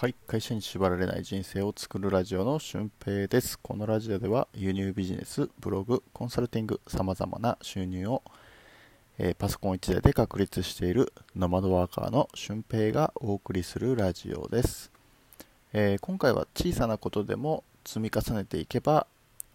[0.00, 3.58] はい会社に縛られない人生を作るラジオの俊平です。
[3.58, 8.22] このラジオでは輸入ビジネスブログコンサルティングさまざまな収入を、
[9.18, 14.90] えー、パソコン1台で確立しているノマドワーカーの俊平がお送りするラジオです、
[15.74, 19.06] えー、今回は小さなことでも積み重ねていけば、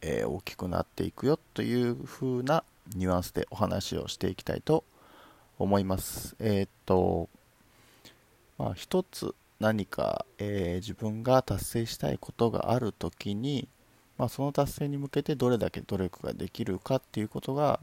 [0.00, 2.64] えー、大きくなっていくよという風な
[2.96, 4.84] ニュアンスでお話をしていきたいと
[5.58, 6.34] 思います。
[6.40, 7.28] えっと
[8.56, 13.68] まあ一つ何か、えー、自分が達成したいことがある時に、
[14.16, 17.80] まあ、その達成に向けてどれだけ努力ができるかっていうことが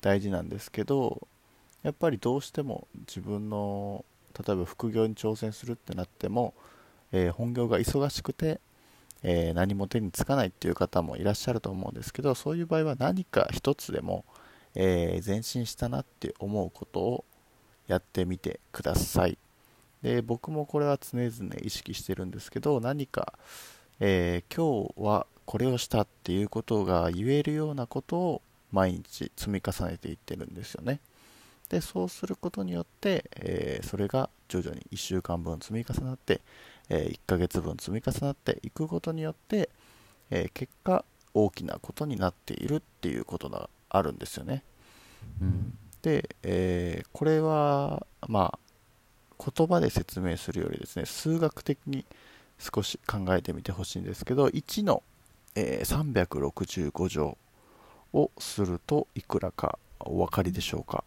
[0.00, 1.26] 大事なんですけど
[1.82, 4.04] やっぱりどうしても自分の
[4.38, 6.54] 例えば副業に挑戦するってなっても、
[7.10, 8.60] えー、本業が忙しくて、
[9.24, 14.24] えー、何も手につかないっていう方もいらっしゃると思うんですけどそういう場合は何か一つでも、
[14.74, 17.24] え前進したなって思うことを
[17.88, 19.38] やってみてください。
[20.06, 23.32] で僕もこれは常々意識してるんですけど何か、
[23.98, 31.00] えー、今日はこれをしたっていうことが言えるようなことを毎日積み重ねていってるんですよね。
[31.70, 36.40] でそうすることによって、えー、それが徐々に1週間分積み重なって、
[36.88, 39.70] えー、1ヶ月分積み重なっていくことによって、
[40.30, 41.04] え結果
[41.34, 44.62] 大きなことになっているっていうことがあるんですよね、
[45.42, 48.65] うん、で、えこれはまあ
[49.38, 52.04] 言葉で説明するよりですね数学的に
[52.58, 55.02] 少し考えてみてほしいんですけど1の、
[55.54, 57.36] えー、365乗
[58.12, 61.04] をするといくらかお分かりでしょうか。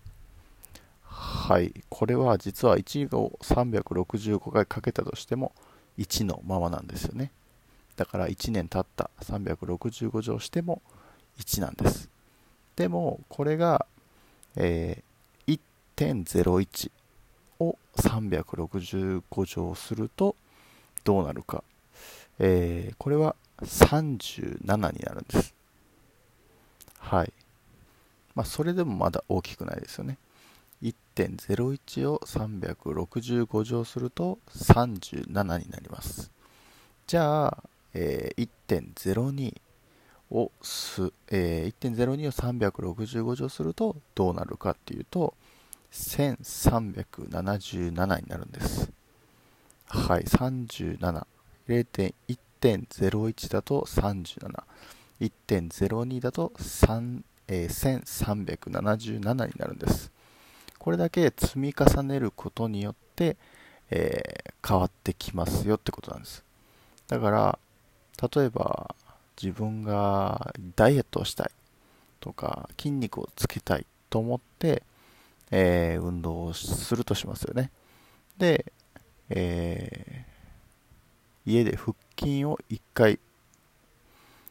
[1.03, 1.73] はい。
[1.89, 5.53] これは実は1を365回かけたとしても
[5.97, 7.31] 1のままなんですよね。
[7.95, 10.81] だから1年経った365乗しても
[11.39, 12.09] 1なんです。
[12.75, 13.85] でもこれが、
[14.55, 15.59] えー、
[15.97, 16.91] 1.01
[17.59, 20.35] を365乗すると
[21.03, 21.63] どうなるか、
[22.39, 25.53] えー、これは37になるんです。
[26.99, 27.33] はい。
[28.35, 30.17] まあそれでもまだ大きくないですよね。
[30.81, 36.31] 1.01を365乗すると37になります。
[37.07, 39.55] じゃあ、えー、1.02
[40.31, 45.33] をす、えー、1.02を365乗するとどうなるかっていうと
[45.91, 48.91] 1377になるんです。
[49.87, 51.25] はい、37。
[51.67, 54.63] 0.1.01だと37。
[55.21, 59.21] 1.02だと3、えー、1377に
[59.57, 60.11] なるんです。
[60.77, 63.37] これだけ積み重ねることによって、
[63.89, 66.43] えー、変わってきますよってことなんです。
[67.07, 67.59] だから、
[68.33, 68.95] 例えば
[69.41, 71.51] 自分がダイエットをしたい
[72.19, 74.83] とか筋肉をつけたいと思って
[75.51, 77.71] えー、運動をするとしますよね。
[78.37, 78.71] で、
[79.29, 83.19] えー、家で腹筋を1回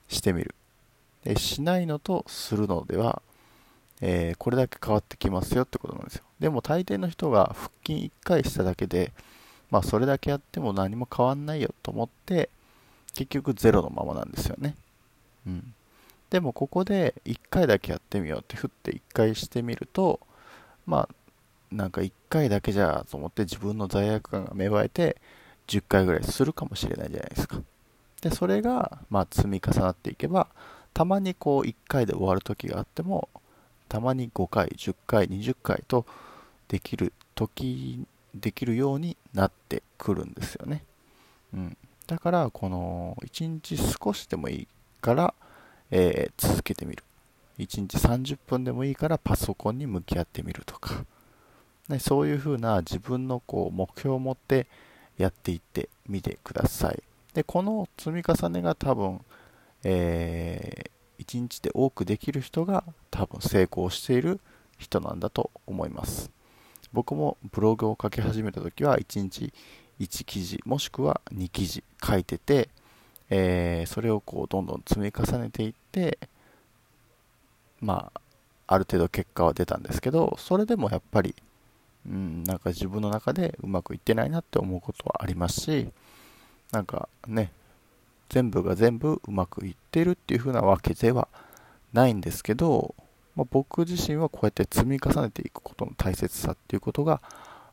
[0.09, 0.55] してみる。
[1.25, 3.23] でしないのとするのでは、
[4.01, 6.25] えー、これだけ変わってきますよってことなんですよ。
[6.41, 9.13] でも大抵の人が腹筋1回しただけで、
[9.71, 12.49] まあそれだけやっても何も変わんないよと思って、
[13.15, 14.75] 結局ゼロのままなんですよね。
[15.47, 15.75] うん。
[16.31, 20.21] でもここで1回だけやってみようって振って1回してみると、
[20.88, 21.09] まあ、
[21.71, 25.19] なんか1回だけじゃと思って自分の罪悪感が芽生えて
[25.66, 27.60] 10回ぐらいするかもしれないじゃないですか。
[28.22, 30.49] で、それが、まあ、積み重なっていけば、
[30.94, 33.28] たまにこう1回で終わる時があっても、
[33.91, 36.06] たまに5回、10回、20回と
[36.69, 40.84] できる時、できるようになってくるんですよね。
[41.53, 41.76] うん。
[42.06, 44.69] だから、この1日少しでもいい
[45.03, 45.34] から、
[45.91, 47.05] えー、続けてみる。
[47.59, 51.05] 1日30分でもいいからパソコンに向き合ってみるとか、
[51.89, 54.67] ね、そういうふうな自分のこう目標を持って
[55.17, 57.03] やっていってみてください。
[57.35, 59.21] で、この積み重ねが多分、
[59.85, 64.41] えー、1日で多くできる人が多分成功している
[64.79, 66.31] 人なんだと思います。
[66.93, 69.53] 僕もブログを書き始めた時は1日
[70.01, 72.71] 1記事もしくは2記事書いてて、
[73.31, 76.19] えー、それをこうどんどん積み重ねていって
[77.81, 78.21] まあ、
[78.67, 81.35] ある程度結果は出たんですけど、それでもやっぱり、
[82.07, 85.89] うん、なんか自分の中でうまくいってないなって思うことはありますし、
[86.73, 87.51] なんかね、
[88.29, 91.29] 全部が全部うまくいってるっていう風なわけでは
[91.93, 92.95] ないんですけど、
[93.35, 97.23] まあ、僕自身はこうやって積み重ねていくことの大切さっていうことが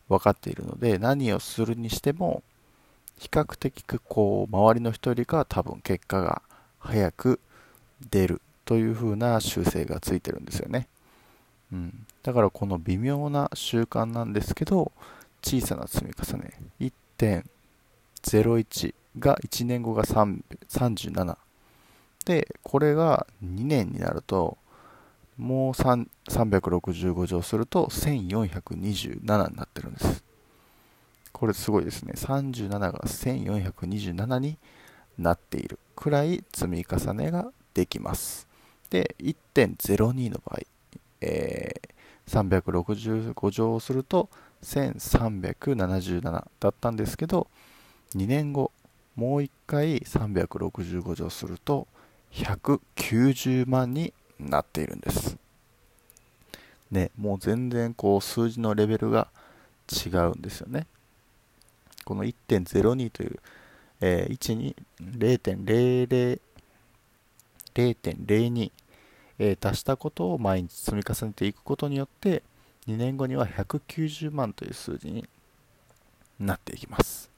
[0.08, 2.44] 分かっているので、何をするにしても、
[3.18, 6.42] 比較的こう、周りの人よりかは多分結果が
[6.80, 7.40] 早く
[8.10, 10.88] 出るという風な習性がついてるんですよね。
[11.72, 14.92] うん、だからこの微妙な習慣なんですけど
[15.42, 16.54] 小さな積み重ね。
[16.80, 21.38] 1.01が1年後が37
[22.26, 24.58] でこれが2年になると
[25.38, 30.24] もう365乗すると1427になってるんです。
[31.32, 32.14] これすごいですね。
[32.16, 34.58] 37が1427に
[35.18, 38.45] なっているくらい積み重ねができます。
[38.96, 40.60] で1.02の場合、
[41.20, 44.30] えー、365乗をすると
[44.64, 46.22] 1377
[46.62, 47.48] だったんですけど
[48.16, 48.72] 2年後
[49.18, 51.88] もう1回365乗すると
[52.32, 55.38] 190万になっているんです。
[56.92, 59.28] ねもう全然こう数字のレベルが
[59.92, 60.88] 違うんですよね。
[62.06, 63.40] この1.02という、
[64.00, 66.40] えー、1に0.00
[67.76, 68.72] 0.02、
[69.40, 72.44] えー、足したことを毎日積み重ねていくことによって
[72.88, 75.28] 2年後には190万という数字に
[76.40, 77.30] なっていきます。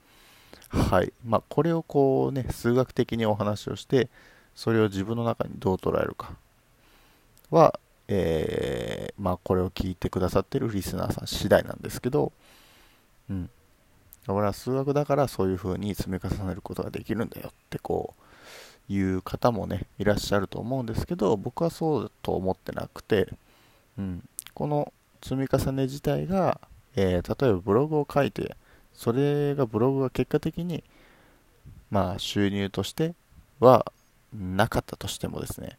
[0.68, 1.12] はい。
[1.24, 4.08] まあ、これをこうね、数学的にお話をして、
[4.54, 6.32] それを自分の中にどう捉えるか
[7.50, 7.78] は、
[8.08, 12.32] えー、まあ、これを聞いてくださってるリスナーさん次第なんですけど、
[13.30, 13.50] うん。
[14.26, 18.22] 俺は数学だからそういう風に積み重ねることができるんだよってこう、
[18.88, 23.28] いう方もね、いらっしゃると思うんですけど、僕はそうと思ってなくて、
[23.98, 24.28] うん。
[24.54, 24.92] この
[25.22, 26.60] 積み重ね自体が、
[26.96, 28.56] えー、例えばブログを書いて、
[28.94, 30.82] それがブログが結果的に、
[31.90, 33.14] まあ、収入として
[33.60, 33.92] は
[34.32, 35.78] なかったとしてもですね、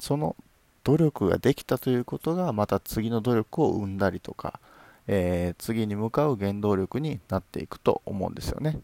[0.00, 0.36] その
[0.84, 4.60] 努力ができたということが、また次の努力を生んだりとか、
[5.06, 8.80] えー、次に向かう原動力になっていくと思うんですよね。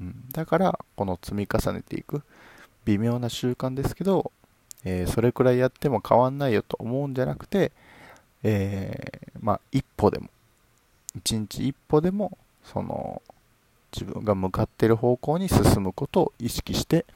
[0.00, 2.22] うん、だから、この積み重ねていく
[2.86, 4.32] 微妙な習慣ですけど、
[4.84, 7.72] えー、それくらいやっても変わんないよと思うんじゃなくて、
[8.42, 10.28] えー、まあ、一歩でも、
[11.16, 13.20] 一日一歩でも、その、
[13.92, 17.06] 自分が向かっている方向に進むことを意識して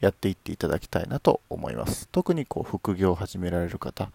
[0.00, 2.08] やっていっていただきたいなと思います。
[2.10, 4.10] 特にこう副業を始められる方、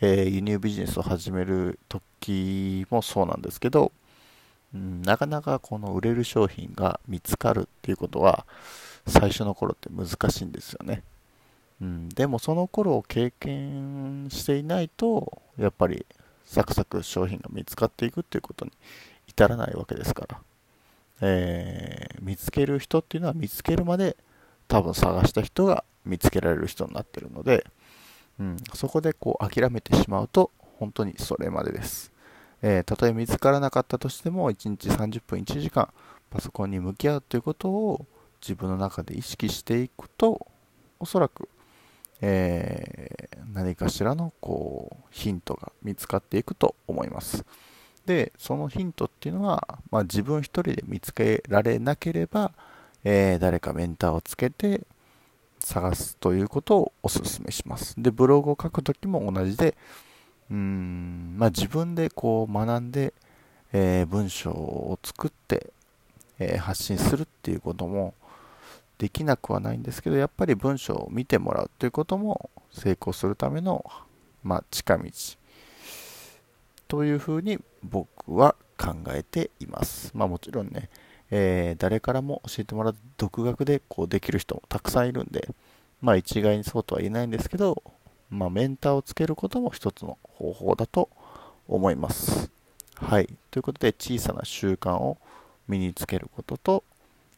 [0.00, 3.92] えー、輸入ビジネスを始める時もそうなんですけど、
[4.72, 8.46] なかなかこの売れる商品が見つかるっていうことは
[9.06, 11.02] 最初の頃って難しいんですよね。
[11.80, 16.06] うん、でもその頃を経験していないとやっぱり
[16.44, 18.70] サクサク商品が見つかっていくっていうことに
[19.26, 20.40] 至らないわけですから、
[21.20, 24.16] えー、見つける人っていうのは見つけるまで
[24.68, 27.66] 多分探した人が見つけられる人になってるので、
[28.38, 32.12] うん、そこでこう諦めてしまうと本当にそれまでです、
[32.62, 35.88] えー、たとえ見つからなかったとしても1日30分1時間
[36.30, 38.06] パソコンに向き合うということを
[38.42, 40.46] 自分の中で意識していくと
[40.98, 41.48] おそらく
[42.24, 47.44] えー、何かしらのこうヒントが見つかっていくと思います。
[48.06, 52.52] で、そのヒントっていうのは、まあ、自分一人で見つけられなければ、
[53.04, 54.82] えー、誰かメンターをつけて
[55.58, 57.94] 探すということをお勧めします。
[57.98, 59.76] で、ブログを書くときも同じで、
[60.48, 63.14] うーん、まあ、自分でこう学んで、
[63.72, 65.72] えー、文章を作って、
[66.38, 68.14] え、発信するっていうことも、
[68.98, 73.84] できなくはないんですけどやっぱり文章を見てもらうということも成功するための、
[74.42, 75.10] まあ、近道
[76.88, 80.10] というふうに僕は考えています。
[80.14, 80.90] まあもちろんね、
[81.30, 85.48] えー、誰からも教えてもらう独学でこうできる人もたくさんいるんで、
[86.00, 87.82] まあ一概にそうとは言えないんですけど、
[88.28, 91.08] まあメンターをつけることも一つの方法だと
[91.66, 92.50] 思います。
[92.96, 93.28] はい。
[93.50, 95.16] ということで小さな習慣を
[95.68, 96.84] 身につけることと、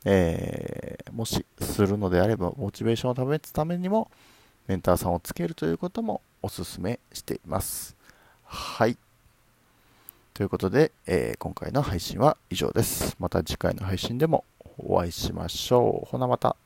[0.05, 0.84] えー、
[1.15, 4.11] もしするのであれば、モチベーションを保つためにも、
[4.67, 7.97] メンターさんをつけるということもおすすめしています。
[8.45, 8.97] はい。
[10.33, 13.17] ということで、えー、今回の配信は以上です。
[13.21, 14.45] また次回の配信でも
[14.79, 16.09] お会いしましょう。
[16.11, 16.57] ほなまた。